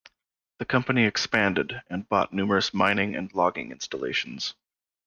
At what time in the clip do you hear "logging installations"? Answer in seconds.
3.35-4.55